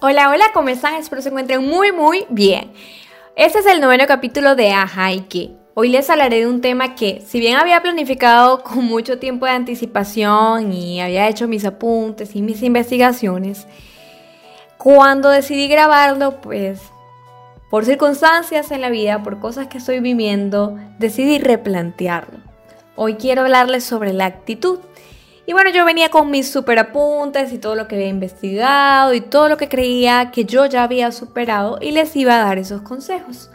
[0.00, 0.94] Hola, hola, ¿cómo están?
[0.94, 2.70] Espero se encuentren muy, muy bien.
[3.34, 5.56] Este es el noveno capítulo de Ajaiki.
[5.74, 9.50] Hoy les hablaré de un tema que, si bien había planificado con mucho tiempo de
[9.50, 13.66] anticipación y había hecho mis apuntes y mis investigaciones,
[14.76, 16.80] cuando decidí grabarlo, pues
[17.68, 22.38] por circunstancias en la vida, por cosas que estoy viviendo, decidí replantearlo.
[22.94, 24.78] Hoy quiero hablarles sobre la actitud.
[25.48, 29.22] Y bueno, yo venía con mis super apuntes y todo lo que había investigado y
[29.22, 32.82] todo lo que creía que yo ya había superado y les iba a dar esos
[32.82, 33.48] consejos.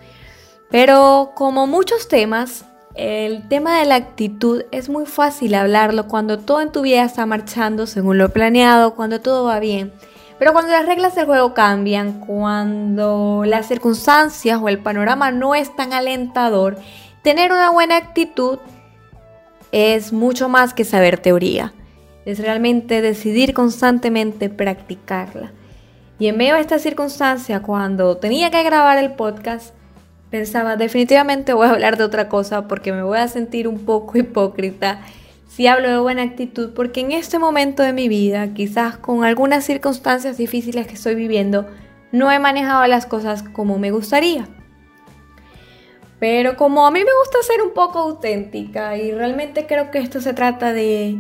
[0.72, 2.66] Pero como muchos temas,
[2.96, 7.28] el tema de la actitud es muy fácil hablarlo cuando todo en tu vida está
[7.28, 9.94] marchando según lo planeado, cuando todo va bien.
[10.40, 15.76] Pero cuando las reglas del juego cambian, cuando las circunstancias o el panorama no es
[15.76, 16.76] tan alentador,
[17.22, 18.58] tener una buena actitud
[19.72, 21.72] es mucho más que saber teoría
[22.26, 25.52] es realmente decidir constantemente practicarla.
[26.20, 29.74] Y en medio de esta circunstancia, cuando tenía que grabar el podcast,
[30.30, 34.18] pensaba, definitivamente voy a hablar de otra cosa porque me voy a sentir un poco
[34.18, 35.02] hipócrita
[35.48, 39.64] si hablo de buena actitud, porque en este momento de mi vida, quizás con algunas
[39.64, 41.68] circunstancias difíciles que estoy viviendo,
[42.12, 44.48] no he manejado las cosas como me gustaría.
[46.20, 50.22] Pero como a mí me gusta ser un poco auténtica y realmente creo que esto
[50.22, 51.18] se trata de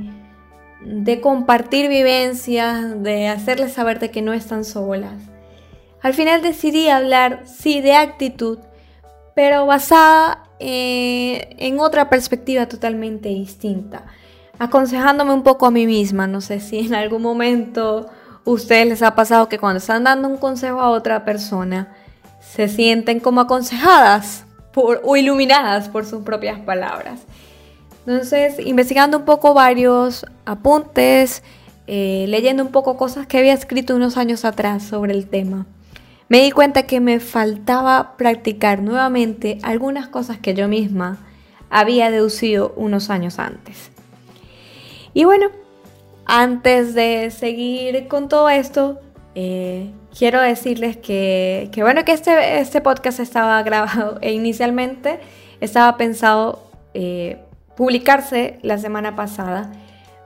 [0.85, 5.15] de compartir vivencias, de hacerles saber de que no están solas.
[6.01, 8.59] Al final decidí hablar, sí, de actitud,
[9.35, 14.05] pero basada eh, en otra perspectiva totalmente distinta,
[14.59, 16.27] aconsejándome un poco a mí misma.
[16.27, 18.07] No sé si en algún momento
[18.45, 21.95] a ustedes les ha pasado que cuando están dando un consejo a otra persona,
[22.41, 27.21] se sienten como aconsejadas o iluminadas por sus propias palabras.
[28.05, 31.43] Entonces, investigando un poco varios apuntes,
[31.87, 35.65] eh, leyendo un poco cosas que había escrito unos años atrás sobre el tema,
[36.27, 41.17] me di cuenta que me faltaba practicar nuevamente algunas cosas que yo misma
[41.69, 43.91] había deducido unos años antes.
[45.13, 45.47] Y bueno,
[46.25, 48.99] antes de seguir con todo esto,
[49.35, 55.19] eh, quiero decirles que, bueno, que este, este podcast estaba grabado e inicialmente
[55.61, 56.63] estaba pensado
[56.93, 57.39] eh,
[57.75, 59.71] publicarse la semana pasada.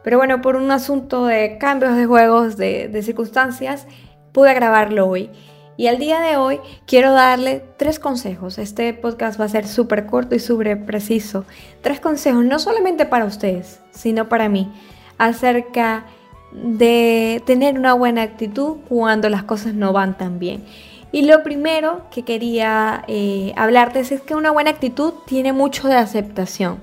[0.04, 3.88] Pero bueno, por un asunto de cambios de juegos, de, circunstancias,
[4.32, 5.30] pude grabarlo hoy.
[5.76, 8.58] Y al día de hoy quiero darle tres consejos.
[8.58, 11.46] Este podcast va a ser súper corto y súper preciso.
[11.82, 14.72] Tres consejos, no solamente para ustedes, sino para mí,
[15.18, 16.06] acerca
[16.52, 20.64] de tener una buena actitud cuando las cosas no van tan bien.
[21.12, 25.96] Y lo primero que quería eh, hablarte es que una buena actitud tiene mucho de
[25.96, 26.80] aceptación.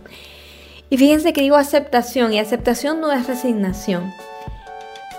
[0.91, 4.12] Y fíjense que digo aceptación y aceptación no es resignación.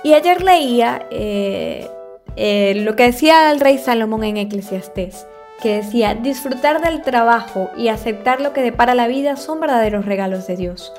[0.04, 1.90] Y ayer leía eh,
[2.36, 5.26] eh, lo que decía el rey Salomón en Eclesiastés,
[5.62, 10.46] que decía, disfrutar del trabajo y aceptar lo que depara la vida son verdaderos regalos
[10.48, 10.94] de Dios.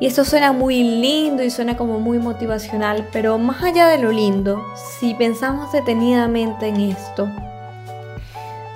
[0.00, 4.12] Y esto suena muy lindo y suena como muy motivacional, pero más allá de lo
[4.12, 4.62] lindo,
[4.98, 7.28] si pensamos detenidamente en esto,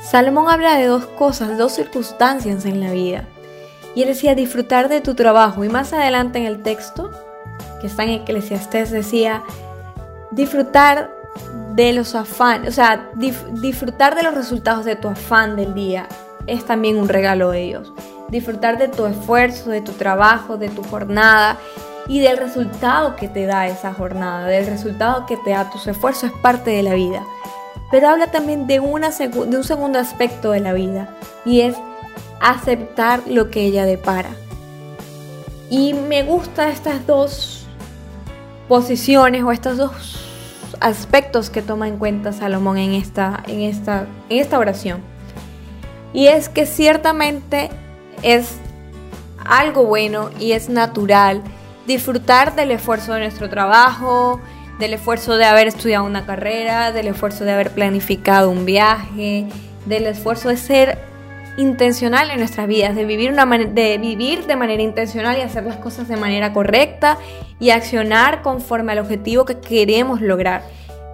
[0.03, 3.25] Salomón habla de dos cosas, dos circunstancias en la vida.
[3.99, 5.65] Y él decía disfrutar de tu trabajo.
[5.65, 7.11] Y más adelante en el texto,
[7.81, 9.43] que está en Eclesiastés, decía
[10.31, 11.11] disfrutar
[11.75, 16.07] de los afanes, o sea, disfrutar de los resultados de tu afán del día
[16.47, 17.93] es también un regalo de Dios.
[18.29, 21.57] Disfrutar de tu esfuerzo, de tu trabajo, de tu jornada
[22.07, 26.31] y del resultado que te da esa jornada, del resultado que te da tus esfuerzos
[26.31, 27.25] es parte de la vida.
[27.91, 31.09] Pero habla también de, de un segundo aspecto de la vida
[31.45, 31.75] y es
[32.41, 34.31] aceptar lo que ella depara.
[35.71, 37.67] Y me gustan estas dos
[38.69, 40.25] posiciones o estos dos
[40.81, 45.01] aspectos que toma en cuenta Salomón en esta, en esta, en esta oración.
[46.13, 47.71] Y es que ciertamente
[48.23, 48.57] es
[49.45, 51.43] algo bueno y es natural
[51.87, 54.41] disfrutar del esfuerzo de nuestro trabajo,
[54.79, 59.47] del esfuerzo de haber estudiado una carrera, del esfuerzo de haber planificado un viaje,
[59.87, 61.08] del esfuerzo de ser
[61.59, 65.77] intencional en nuestras vidas, de vivir, una de vivir de manera intencional y hacer las
[65.77, 67.19] cosas de manera correcta
[67.59, 70.63] y accionar conforme al objetivo que queremos lograr.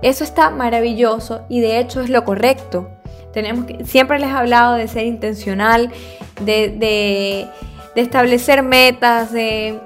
[0.03, 2.91] Eso está maravilloso y de hecho es lo correcto.
[3.33, 5.91] Tenemos siempre les he hablado de ser intencional,
[6.43, 7.49] de, de,
[8.01, 9.81] establecer metas, de,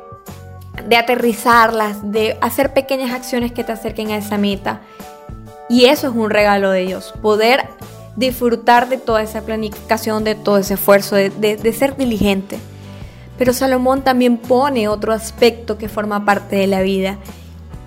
[0.89, 4.81] de aterrizarlas, de hacer pequeñas acciones que te acerquen a esa meta.
[5.69, 7.69] Y eso es un regalo de Dios, poder
[8.19, 12.59] disfrutar de toda esa planificación, de todo ese esfuerzo, de, ser diligente.
[13.39, 17.19] Pero Salomón también pone otro aspecto que forma parte de la vida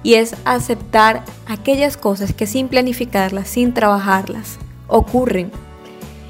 [0.03, 4.57] y es aceptar aquellas cosas que sin planificarlas, sin trabajarlas,
[4.87, 5.51] ocurren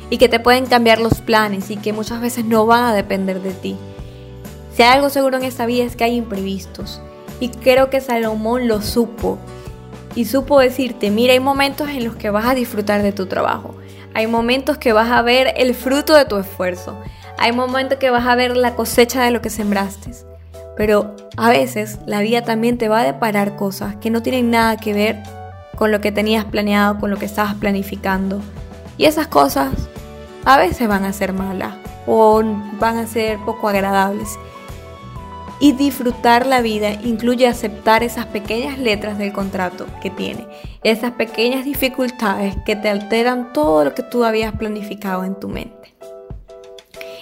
[0.09, 3.41] y que te pueden cambiar los planes y que muchas veces no van a depender
[3.41, 3.77] de ti.
[4.75, 7.01] Si hay algo seguro en esta vida es que hay imprevistos
[7.39, 9.37] y creo que Salomón lo supo
[10.15, 13.75] y supo decirte, mira, hay momentos en los que vas a disfrutar de tu trabajo,
[14.13, 16.97] hay momentos que vas a ver el fruto de tu esfuerzo,
[17.37, 20.11] hay momentos que vas a ver la cosecha de lo que sembraste.
[20.77, 24.77] Pero a veces la vida también te va a deparar cosas que no tienen nada
[24.77, 25.23] que ver
[25.75, 28.41] con lo que tenías planeado, con lo que estabas planificando.
[28.97, 29.71] Y esas cosas
[30.45, 31.73] a veces van a ser malas
[32.07, 32.41] o
[32.79, 34.37] van a ser poco agradables.
[35.61, 40.47] Y disfrutar la vida incluye aceptar esas pequeñas letras del contrato que tiene,
[40.83, 45.93] esas pequeñas dificultades que te alteran todo lo que tú habías planificado en tu mente.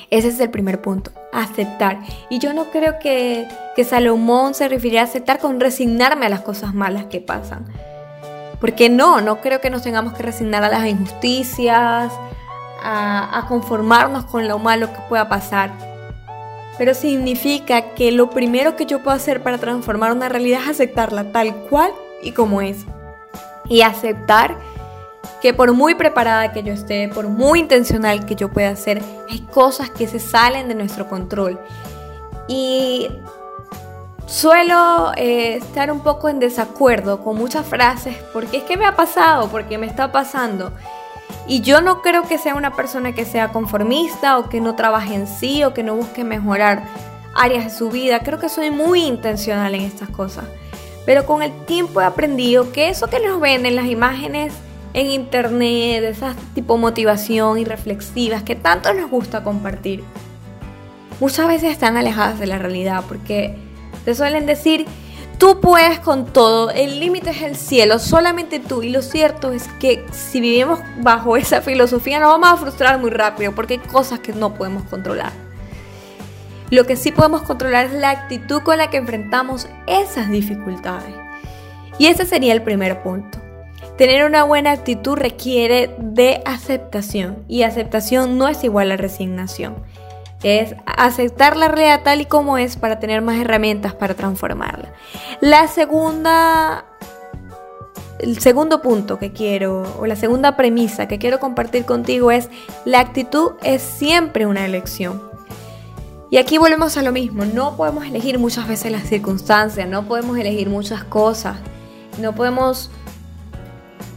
[0.10, 2.00] Ese es el primer punto, aceptar.
[2.30, 3.46] Y yo no creo que,
[3.76, 7.66] que Salomón se refiriera a aceptar con resignarme a las cosas malas que pasan.
[8.62, 12.14] Porque no, no creo que nos tengamos que resignar a las injusticias,
[12.82, 15.89] a, a conformarnos con lo malo que pueda pasar.
[16.80, 21.32] Pero significa que lo primero que yo puedo hacer para transformar una realidad es aceptarla
[21.32, 21.92] tal cual
[22.24, 22.86] y como es.
[23.68, 24.58] Y aceptar
[25.42, 29.42] que por muy preparada que yo esté, por muy intencional que yo pueda hacer, hay
[29.42, 31.60] cosas que se salen de nuestro control.
[32.48, 33.10] Y
[34.26, 38.96] suelo eh, estar un poco en desacuerdo con muchas frases, porque es que me ha
[38.96, 40.72] pasado, porque me está pasando.
[41.48, 45.16] Y yo no creo que sea una persona que sea conformista o que no trabaje
[45.16, 46.84] en sí o que no busque mejorar
[47.36, 48.20] áreas de su vida.
[48.20, 50.46] Creo que soy muy intencional en estas cosas.
[51.06, 54.54] Pero con el tiempo he aprendido que eso que nos ven en las imágenes
[54.94, 60.04] en internet, esas tipo motivación y reflexivas que tanto nos gusta compartir,
[61.20, 63.56] muchas veces están alejadas de la realidad porque
[64.06, 64.86] te suelen decir,
[65.40, 68.84] tú puedes con todo, el límite es el cielo, solamente tú.
[68.84, 73.10] Y lo cierto es que si vivimos bajo esa filosofía nos vamos a frustrar muy
[73.10, 75.32] rápido porque hay cosas que no podemos controlar.
[76.70, 81.16] Lo que sí podemos controlar es la actitud con la que enfrentamos esas dificultades.
[81.98, 83.40] Y ese sería el primer punto.
[83.98, 89.76] Tener una buena actitud requiere de aceptación y aceptación no es igual a resignación.
[90.44, 94.94] Es aceptar la realidad tal y como es para tener más herramientas para transformarla.
[95.42, 96.86] La segunda
[98.20, 102.50] el segundo punto que quiero, o la segunda premisa que quiero compartir contigo es,
[102.84, 105.22] la actitud es siempre una elección.
[106.30, 110.38] Y aquí volvemos a lo mismo, no podemos elegir muchas veces las circunstancias, no podemos
[110.38, 111.58] elegir muchas cosas,
[112.20, 112.92] no podemos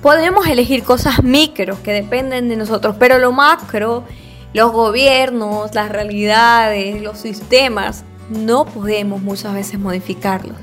[0.03, 4.03] Podemos elegir cosas micro que dependen de nosotros, pero lo macro,
[4.53, 10.57] los gobiernos, las realidades, los sistemas, no podemos muchas veces modificarlos.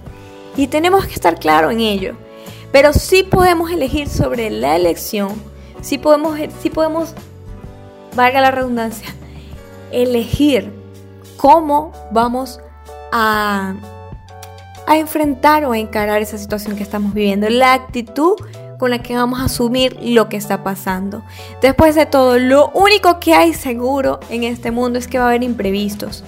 [0.56, 2.16] Y tenemos que estar claro en ello.
[2.72, 5.30] Pero sí podemos elegir sobre la elección,
[5.82, 7.16] sí podemos, sí podemos,
[8.16, 9.10] valga la redundancia,
[9.92, 10.72] elegir
[11.38, 12.60] cómo vamos
[13.12, 13.74] a,
[14.86, 17.50] a enfrentar o a encarar esa situación que estamos viviendo.
[17.50, 18.36] La actitud
[18.80, 21.22] con la que vamos a asumir lo que está pasando.
[21.62, 25.28] Después de todo, lo único que hay seguro en este mundo es que va a
[25.28, 26.24] haber imprevistos,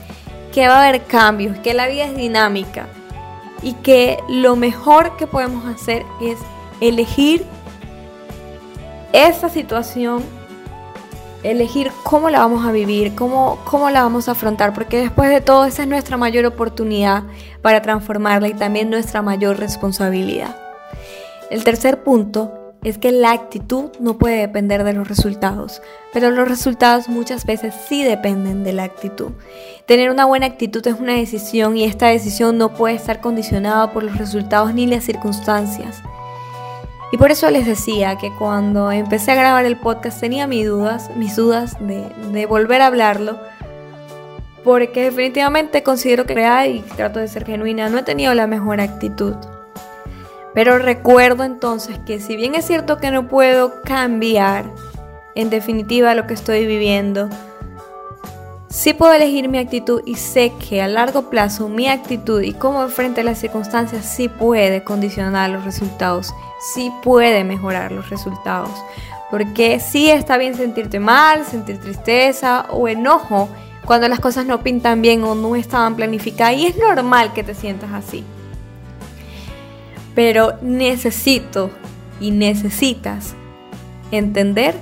[0.53, 2.87] que va a haber cambios, que la vida es dinámica
[3.63, 6.37] y que lo mejor que podemos hacer es
[6.81, 7.45] elegir
[9.13, 10.21] esa situación,
[11.43, 15.39] elegir cómo la vamos a vivir, cómo, cómo la vamos a afrontar, porque después de
[15.39, 17.23] todo esa es nuestra mayor oportunidad
[17.61, 20.70] para transformarla y también nuestra mayor responsabilidad.
[21.51, 25.81] El tercer punto es que la actitud no puede depender de los resultados,
[26.13, 29.31] pero los resultados muchas veces sí dependen de la actitud.
[29.85, 34.03] Tener una buena actitud es una decisión y esta decisión no puede estar condicionada por
[34.03, 36.01] los resultados ni las circunstancias.
[37.11, 41.11] Y por eso les decía que cuando empecé a grabar el podcast tenía mis dudas,
[41.17, 43.37] mis dudas de, volver a hablarlo,
[44.63, 48.79] porque definitivamente considero que real y trato de ser genuina, no he tenido la mejor
[48.79, 49.35] actitud.
[50.53, 54.65] Pero recuerdo entonces que si bien es cierto que no puedo cambiar
[55.35, 57.29] en definitiva lo que estoy viviendo,
[58.69, 62.83] sí puedo elegir mi actitud y sé que a largo plazo mi actitud y cómo
[62.83, 66.33] enfrente las circunstancias sí puede condicionar los resultados,
[66.73, 68.71] sí puede mejorar los resultados.
[69.29, 73.47] Porque sí está bien sentirte mal, sentir tristeza o enojo
[73.85, 77.55] cuando las cosas no pintan bien o no estaban planificadas y es normal que te
[77.55, 78.25] sientas así.
[80.15, 81.71] Pero necesito
[82.19, 83.35] y necesitas
[84.11, 84.75] entender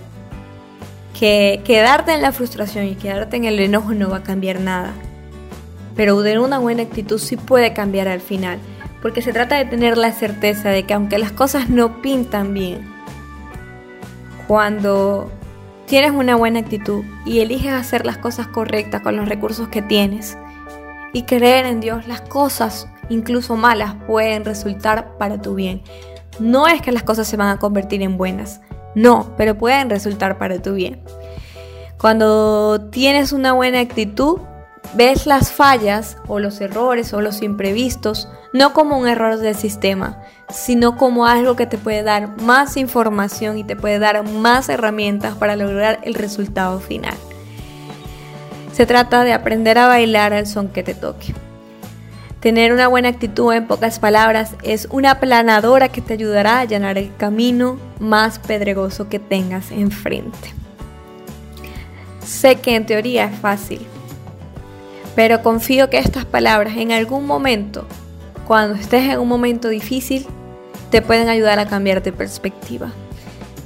[1.17, 4.93] que quedarte en la frustración y quedarte en el enojo no va a cambiar nada.
[5.95, 8.59] Pero tener una buena actitud sí puede cambiar al final.
[9.01, 12.85] porque se trata de tener la certeza de que aunque las cosas no pintan bien,
[14.45, 15.31] cuando
[15.85, 20.37] tienes una buena actitud y eliges hacer las cosas correctas con los recursos que tienes
[21.13, 25.81] y creer en Dios, las cosas, incluso malas, pueden resultar para tu bien.
[26.39, 28.61] No es que las cosas se van a convertir en buenas,
[28.95, 31.01] no, pero pueden resultar para tu bien.
[31.97, 34.39] Cuando tienes una buena actitud,
[34.93, 40.23] ves las fallas o los errores o los imprevistos no como un error del sistema,
[40.49, 45.35] sino como algo que te puede dar más información y te puede dar más herramientas
[45.35, 47.15] para lograr el resultado final.
[48.73, 51.33] Se trata de aprender a bailar al son que te toque.
[52.39, 56.97] Tener una buena actitud, en pocas palabras, es una planadora que te ayudará a allanar
[56.97, 60.53] el camino más pedregoso que tengas enfrente.
[62.23, 63.81] Sé que en teoría es fácil,
[65.15, 67.85] pero confío que estas palabras en algún momento,
[68.47, 70.25] cuando estés en un momento difícil,
[70.91, 72.93] te pueden ayudar a cambiar de perspectiva.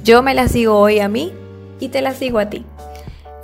[0.02, 1.32] Yo me las digo hoy a mí
[1.78, 2.64] y te las digo a ti.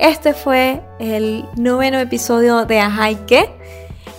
[0.01, 3.11] Este fue el noveno episodio de Ajá.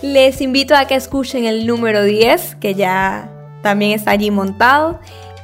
[0.02, 3.30] Les invito a que escuchen el número 10, que ya
[3.62, 4.98] también está allí montado,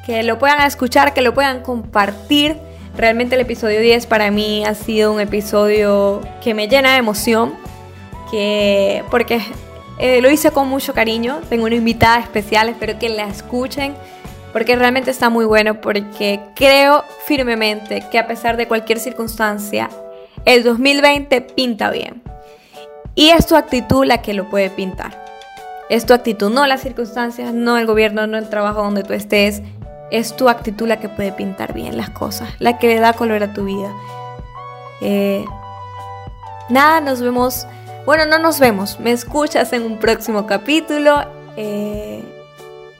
[0.04, 2.56] que lo puedan escuchar, que lo puedan compartir.
[2.96, 7.54] Realmente el episodio 10 para mí ha sido un episodio que me llena de emoción
[8.32, 9.40] que porque
[10.00, 13.94] eh, lo hice con mucho cariño, tengo una invitada especial, espero que la escuchen
[14.52, 19.88] porque realmente está muy bueno, porque creo firmemente que a pesar de cualquier circunstancia,
[20.44, 22.22] el 2020 pinta bien.
[23.18, 25.26] Y es tu actitud la que lo puede pintar.
[25.90, 29.60] Es tu actitud, no las circunstancias, no el gobierno, no el trabajo donde tú estés.
[30.12, 33.42] Es tu actitud la que puede pintar bien las cosas, la que le da color
[33.42, 33.92] a tu vida.
[35.00, 35.44] Eh,
[36.70, 37.66] nada, nos vemos
[38.08, 41.26] bueno, no nos vemos, me escuchas en un próximo capítulo.
[41.58, 42.22] Eh,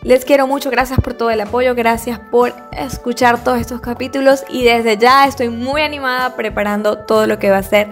[0.03, 4.65] les quiero mucho, gracias por todo el apoyo, gracias por escuchar todos estos capítulos y
[4.65, 7.89] desde ya estoy muy animada preparando todo lo que va a ser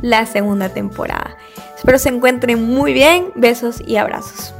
[0.00, 1.36] la segunda temporada.
[1.76, 4.54] Espero se encuentren muy bien, besos y abrazos.